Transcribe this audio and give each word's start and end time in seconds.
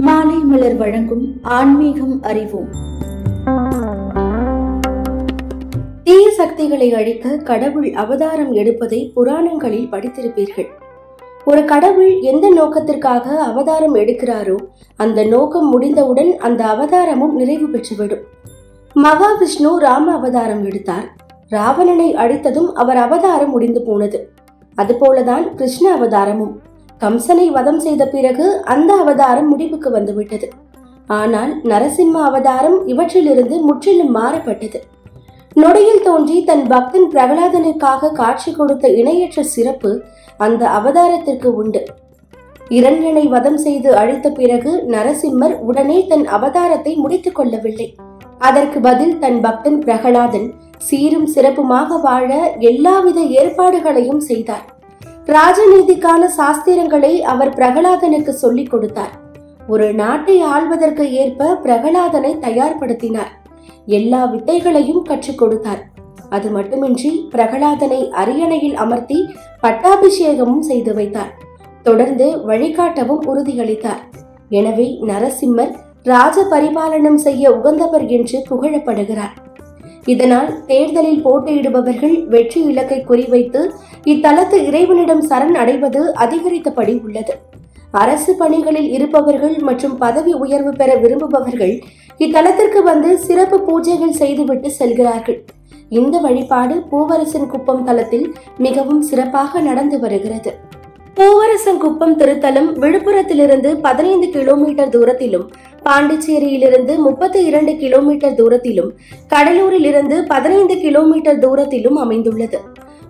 மாலை 0.00 0.36
மலர் 0.36 0.76
வழங்கும் 0.76 1.38
ஆன்மீகம் 1.42 2.22
அறிவோம். 2.22 2.68
தீய 6.04 6.30
சக்திகளை 6.30 6.94
அழிக்க 6.94 7.36
கடவுள் 7.36 7.92
அவதாரம் 7.92 8.52
எடுப்பதை 8.52 9.10
புராணங்களில் 9.14 9.88
படித்திருப்பீர்கள். 9.90 10.66
ஒரு 11.44 11.64
கடவுள் 11.64 12.20
எந்த 12.20 12.48
நோக்கத்திற்காக 12.48 13.42
அவதாரம் 13.42 13.94
எடுக்கிறாரோ 13.94 14.56
அந்த 14.96 15.24
நோக்கம் 15.24 15.68
முடிந்தவுடன் 15.68 16.36
அந்த 16.38 16.64
அவதாரமும் 16.64 17.32
நிறைவு 17.32 17.66
பெற்றுவிடும். 17.66 18.22
மகாவிஷ்ணு 18.94 19.76
ராம 19.76 20.12
அவதாரம் 20.12 20.64
எடுத்தார். 20.64 21.16
ராவணனை 21.48 22.14
அழித்ததும் 22.14 22.74
அவர் 22.74 22.96
அவதாரம் 22.96 23.50
முடிந்து 23.50 23.82
போனது. 23.82 24.30
அதுபோலதான் 24.76 25.54
கிருஷ்ண 25.54 25.94
அவதாரமும். 25.94 26.66
கம்சனை 27.02 27.46
வதம் 27.50 27.80
செய்த 27.80 28.06
பிறகு 28.06 28.46
அந்த 28.64 28.90
அவதாரம் 28.94 29.48
முடிவுக்கு 29.48 29.90
வந்துவிட்டது. 29.90 30.48
ஆனால் 31.06 31.52
நரசிம்ம 31.64 32.22
அவதாரம் 32.22 32.78
இவற்றிலிருந்து 32.86 33.56
முற்றிலும் 33.60 34.10
மாறப்பட்டது. 34.16 34.78
நொடியில் 35.56 36.02
தோன்றி 36.02 36.44
தன் 36.44 36.64
பக்தன் 36.66 37.06
பிரகலாதனுக்காக 37.12 38.10
காட்சி 38.12 38.50
கொடுத்த 38.52 38.88
இணையற்ற 38.88 39.42
சிறப்பு 39.42 39.90
அந்த 40.36 40.62
அவதாரத்திற்கு 40.68 41.48
உண்டு. 41.54 41.82
இரண்டனை 42.70 43.28
வதம் 43.28 43.56
செய்து 43.56 43.90
அழித்த 43.96 44.30
பிறகு 44.30 44.72
நரசிம்மர் 44.88 45.54
உடனே 45.68 46.06
தன் 46.06 46.26
அவதாரத்தை 46.26 46.92
முடித்துக் 46.96 47.34
கொள்ளவில்லை. 47.34 47.88
அதற்கு 48.38 48.80
பதில் 48.80 49.18
தன் 49.18 49.40
பக்தன் 49.40 49.78
பிரகலாதன் 49.78 50.48
சீரும் 50.78 51.28
சிறப்புமாக 51.34 52.00
வாழ 52.00 52.30
எல்லாவித 52.58 53.20
ஏற்பாடுகளையும் 53.20 54.20
செய்தார். 54.20 54.66
ராஜநீதிக்கான 55.28 56.28
சாஸ்திரங்களை 56.38 57.20
அவர் 57.20 57.54
பிரகலாதனுக்கு 57.54 58.28
சொல்லிக் 58.28 58.70
கொடுத்தார். 58.70 59.10
ஒரு 59.68 59.94
நாட்டை 59.94 60.40
ஆள்வதற்கு 60.40 61.12
ஏற்ப 61.12 61.54
பிரகலாதனை 61.62 62.36
தயார்படுத்தினார். 62.36 63.32
எல்லா 63.86 64.24
வித்தைகளையும் 64.24 65.02
கற்றுக் 65.02 65.38
கொடுத்தார். 65.38 65.82
அது 66.30 66.50
மட்டுமின்றி 66.50 67.28
பிரகலாதனை 67.30 68.10
அரியணையில் 68.10 68.74
அமர்த்தி 68.74 69.28
பட்டாபிஷேகமும் 69.60 70.62
செய்து 70.62 70.94
வைத்தார். 70.94 71.32
தொடர்ந்து 71.82 72.26
வழிகாட்டவும் 72.48 73.26
உறுதியளித்தார். 73.26 74.02
எனவே 74.48 74.98
நரசிம்மர் 75.02 75.74
ராஜ 76.02 76.42
பரிபாலனம் 76.50 77.20
செய்ய 77.26 77.50
உகந்தவர் 77.50 78.06
என்று 78.06 78.42
புகழப்படுகிறார். 78.50 79.47
இதனால் 80.14 80.50
தேர்தலில் 80.70 81.22
போட்டியிடுபவர்கள் 81.24 82.16
வெற்றி 82.34 82.60
இலக்கை 82.70 82.98
குறிவைத்து 83.10 83.62
இத்தலத்து 84.12 84.56
இறைவனிடம் 84.68 85.22
சரண் 85.30 85.56
அடைவது 85.62 86.02
அதிகரித்தபடி 86.24 86.94
உள்ளது. 87.06 87.34
அரசு 88.02 88.32
பணிகளில் 88.40 88.88
இருப்பவர்கள் 88.96 89.56
மற்றும் 89.68 89.94
பதவி 90.02 90.32
உயர்வு 90.44 90.72
பெற 90.80 90.90
விரும்புபவர்கள் 91.04 91.74
இத்தலத்திற்கு 92.24 92.80
வந்து 92.90 93.10
சிறப்பு 93.26 93.58
பூஜைகள் 93.68 94.18
செய்துவிட்டு 94.20 94.70
செல்கிறார்கள். 94.78 95.38
இந்த 95.98 96.16
வழிபாடு 96.24 96.74
பூவரசன் 96.90 97.50
குப்பம் 97.52 97.84
தலத்தில் 97.84 98.26
மிகவும் 98.66 99.02
சிறப்பாக 99.10 99.60
நடந்து 99.68 99.98
வருகிறது. 100.04 100.50
பூவரசங்குப்பம் 101.18 102.16
திருத்தலம் 102.16 102.68
விழுப்புரத்திலிருந்து 102.82 103.70
பதினைந்து 103.76 104.26
கிலோமீட்டர் 104.30 104.88
தூரத்திலும் 104.88 105.46
பாண்டிச்சேரியிலிருந்து 105.84 106.96
முப்பத்தி 106.96 107.40
இரண்டு 107.44 107.76
கிலோமீட்டர் 107.76 108.34
தூரத்திலும் 108.34 108.90
கடலூரிலிருந்து 109.28 110.16
பதினைந்து 110.26 110.76
கிலோமீட்டர் 110.80 111.38
தூரத்திலும் 111.38 111.94
அமைந்துள்ளது. 111.94 112.60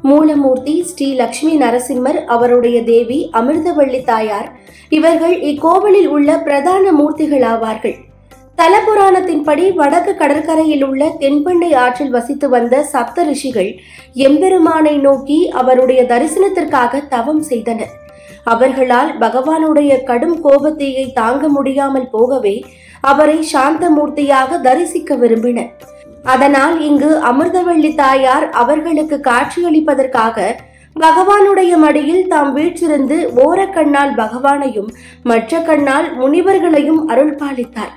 மூலமூர்த்தி 0.02 0.74
ஸ்ரீ 0.82 1.14
லட்சுமி 1.14 1.54
நரசிம்மர் 1.58 2.24
அவருடைய 2.24 2.82
தேவி 2.84 3.30
அமிர்தவள்ளி 3.32 4.04
தாயார் 4.04 4.50
இவர்கள் 4.88 5.36
இக்கோவிலில் 5.40 6.06
உள்ள 6.06 6.38
பிரதான 6.38 6.92
மூர்த்திகள் 6.92 7.46
ஆவார்கள் 7.52 7.96
தலபுராணத்தின்படி 8.58 9.64
வடக்கு 9.80 10.12
கடற்கரையில் 10.20 10.84
உள்ள 10.86 11.02
தென்பெண்ணை 11.20 11.68
ஆற்றில் 11.82 12.14
வசித்து 12.14 12.46
வந்த 12.54 12.80
சப்த 12.92 13.24
ரிஷிகள் 13.28 13.70
எம்பெருமானை 14.26 14.94
நோக்கி 15.06 15.38
அவருடைய 15.60 16.00
தரிசனத்திற்காக 16.12 17.02
தவம் 17.14 17.42
செய்தனர். 17.50 17.92
அவர்களால் 18.44 19.10
பகவானுடைய 19.24 19.92
கடும் 20.08 20.36
கோபத்தையை 20.44 21.04
தாங்க 21.12 21.48
முடியாமல் 21.56 22.08
போகவே 22.14 22.56
அவரை 23.12 23.38
சாந்த 23.52 23.84
மூர்த்தியாக 23.96 24.60
தரிசிக்க 24.66 25.16
விரும்பினர். 25.22 25.70
அதனால் 26.34 26.76
இங்கு 26.88 27.10
அமிர்தவள்ளி 27.30 27.92
தாயார் 28.02 28.46
அவர்களுக்கு 28.62 29.18
காட்சியளிப்பதற்காக 29.28 30.48
பகவானுடைய 30.96 31.72
மடியில் 31.84 32.28
தாம் 32.28 32.52
வீற்றிருந்து 32.58 33.16
ஓரக்கண்ணால் 33.44 34.14
பகவானையும் 34.22 34.90
மற்ற 35.30 35.60
கண்ணால் 35.70 36.08
முனிவர்களையும் 36.20 37.02
அருள்பாலித்தார். 37.12 37.94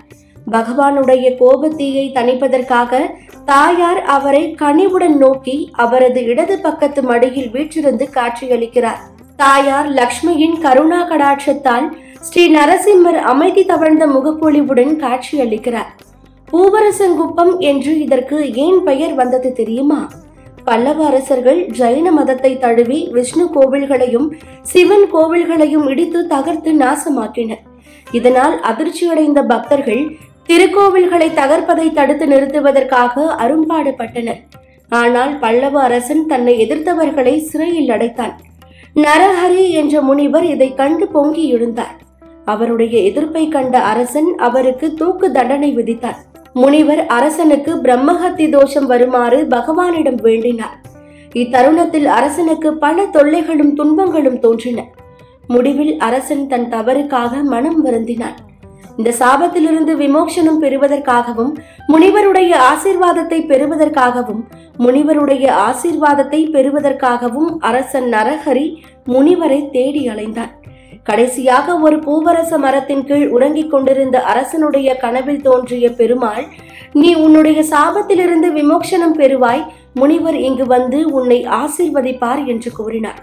பகவானுடைய 0.51 1.25
கோபத்தீயை 1.41 2.05
தணிப்பதற்காக 2.17 3.01
தாயார் 3.45 4.01
அவரை 4.15 4.43
கனிவுடன் 4.61 5.17
நோக்கி 5.17 5.55
அவரது 5.83 6.21
இடது 6.23 6.55
பக்கத்து 6.59 7.01
மடியில் 7.01 7.49
வீற்றிருந்து 7.49 8.07
காட்சியளிக்கிறார். 8.15 9.01
தாயார் 9.35 9.89
லக்ஷ்மியின் 9.99 10.57
கருணா 10.59 11.01
கடாட்சத்தால் 11.09 11.87
ஸ்ரீ 12.19 12.43
நரசிம்மர் 12.55 13.19
அமைதி 13.31 13.63
தவழ்ந்த 13.63 14.05
முகப்பொழிவுடன் 14.07 14.93
காட்சியளிக்கிறார். 15.03 15.91
பூவரசங்குப்பம் 16.51 17.53
என்று 17.59 17.91
இதற்கு 17.99 18.37
ஏன் 18.65 18.79
பெயர் 18.83 19.13
வந்தது 19.13 19.49
தெரியுமா? 19.53 20.01
பல்லவ 20.65 20.99
அரசர்கள் 21.05 21.59
ஜைன 21.79 22.07
மதத்தை 22.11 22.51
தழுவி 22.57 22.97
விஷ்ணு 23.11 23.45
கோவில்களையும் 23.55 24.27
சிவன் 24.61 25.05
கோவில்களையும் 25.13 25.87
இடித்து 25.89 26.19
தகர்த்து 26.27 26.71
நாசமாக்கினர். 26.73 27.63
இதனால் 28.11 28.55
அதிர்ச்சியடைந்த 28.69 29.39
பக்தர்கள் 29.43 30.03
திருக்கோவில்களை 30.51 31.27
தகர்ப்பதை 31.35 31.93
தடுத்து 31.93 32.25
நிறுத்துவதற்காக 32.27 33.35
அரும்பாடுபட்டனர். 33.43 34.39
ஆனால் 34.89 35.39
பல்லவ 35.39 35.81
அரசன் 35.81 36.25
தன்னை 36.25 36.67
எதிர்த்தவர்களை 36.67 37.37
சிறையில் 37.37 37.89
அடைத்தான். 37.89 38.33
நரஹரி 38.95 39.69
என்ற 39.69 40.01
முனிவர் 40.01 40.43
இதை 40.43 40.73
கண்டு 40.73 41.07
பொங்கி 41.07 41.55
எழுந்தார். 41.55 41.95
அவருடைய 42.45 42.99
எதிர்ப்பை 42.99 43.47
கண்ட 43.47 43.79
அரசன் 43.79 44.35
அவருக்கு 44.37 44.93
தூக்கு 44.93 45.31
தண்டனை 45.31 45.71
விதித்தார். 45.77 46.19
முனிவர் 46.53 47.05
அரசனுக்கு 47.05 47.75
பிரம்மஹத்தி 47.75 48.49
தோஷம் 48.49 48.85
வருமாறு 48.85 49.47
பகவானிடம் 49.49 50.21
வேண்டினார். 50.21 50.77
இத்தருணத்தில் 51.33 52.05
அரசனுக்கு 52.05 52.77
பல 52.77 53.05
தொல்லைகளும் 53.05 53.73
துன்பங்களும் 53.73 54.39
தோன்றின. 54.39 54.85
முடிவில் 55.47 55.97
அரசன் 55.97 56.47
தன் 56.47 56.69
தவறுக்காக 56.69 57.43
மனம் 57.43 57.85
வருந்தினான். 57.85 58.37
இந்த 58.97 59.09
சாபத்திலிருந்து 59.19 59.93
விமோக்ஷனம் 59.95 60.59
பெறுவதற்காகவும் 60.59 61.53
முனிவருடைய 61.87 62.51
ஆசீர்வாதத்தை 62.55 63.39
பெறுவதற்காகவும் 63.45 64.41
முனிவருடைய 64.77 65.45
ஆசீர்வாதத்தை 65.51 66.41
பெறுவதற்காகவும் 66.51 67.59
அரசன் 67.59 68.09
நரஹரி 68.09 68.67
முனிவரை 69.07 69.69
தேடி 69.69 70.07
அலைந்தார் 70.07 70.55
கடைசியாக 71.03 71.75
ஒரு 71.79 71.97
பூவரச 71.99 72.57
மரத்தின் 72.57 73.05
கீழ் 73.05 73.27
உறங்கிக் 73.27 73.71
கொண்டிருந்த 73.71 74.17
அரசனுடைய 74.23 74.97
கனவில் 74.97 75.41
தோன்றிய 75.41 75.89
பெருமாள் 75.91 76.45
நீ 76.93 77.13
உன்னுடைய 77.15 77.59
சாபத்திலிருந்து 77.63 78.47
விமோக்ஷனம் 78.51 79.17
பெறுவாய் 79.17 79.63
முனிவர் 79.93 80.35
இங்கு 80.39 80.65
வந்து 80.65 81.11
உன்னை 81.11 81.45
ஆசீர்வதிப்பார் 81.45 82.45
என்று 82.45 82.71
கூறினார். 82.71 83.19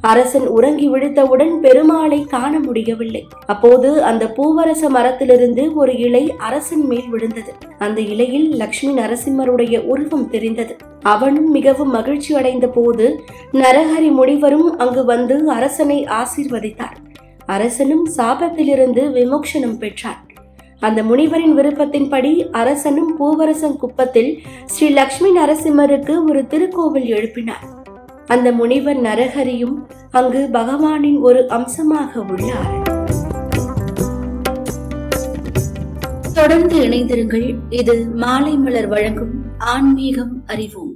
அரசன் 0.00 0.46
உறங்கி 0.46 0.88
விழுத்தவுடன் 0.88 1.52
பெருமாளை 1.62 2.26
காண 2.26 2.58
முடியவில்லை. 2.58 3.28
அப்போது 3.46 4.02
அந்த 4.02 4.32
பூவரச 4.32 4.88
மரத்திலிருந்து 4.88 5.74
ஒரு 5.74 5.96
இலை 5.96 6.34
அரசன் 6.36 6.86
மேல் 6.86 7.08
விழுந்தது. 7.08 7.52
அந்த 7.78 8.00
இலையில் 8.00 8.48
லக்ஷ்மி 8.50 8.94
நரசிம்மருடைய 8.94 9.84
உருவம் 9.84 10.30
தெரிந்தது. 10.30 10.76
அவனும் 11.02 11.50
மிகவும் 11.50 11.90
மகிழ்ச்சி 11.90 12.34
அடைந்த 12.34 12.68
போது 12.68 13.24
நரஹரி 13.52 14.10
முனிவரும் 14.10 14.78
அங்கு 14.78 15.04
வந்து 15.04 15.48
அரசனை 15.48 16.04
ஆசீர்வதித்தார். 16.04 16.96
அரசனும் 17.46 18.08
சாபத்திலிருந்து 18.16 19.04
விமோக்ஷனம் 19.12 19.78
பெற்றார். 19.78 20.20
அந்த 20.80 21.02
முனிவரின் 21.02 21.56
விருப்பத்தின்படி 21.56 22.50
அரசனும் 22.50 23.18
பூவரசன் 23.18 23.76
குப்பத்தில் 23.76 24.42
ஸ்ரீ 24.64 24.88
லக்ஷ்மி 24.88 25.38
நரசிம்மருக்கு 25.38 26.24
ஒரு 26.28 26.42
திருக்கோவில் 26.42 27.08
எழுப்பினார். 27.16 27.79
அந்த 28.30 28.52
முனிவர் 28.52 29.00
நரஹரியும் 29.02 29.76
அங்கு 30.10 30.48
பகவானின் 30.52 31.20
ஒரு 31.20 31.48
அம்சமாக 31.48 32.20
உள்ளார். 32.20 32.82
தொடர்ந்து 36.34 36.76
இணைந்திருங்கள். 36.88 37.58
இது 37.70 37.94
மாலை 38.14 38.56
மலர் 38.56 38.88
வழங்கும் 38.88 39.34
ஆன்மீகம் 39.58 40.42
அறிவோம். 40.46 40.94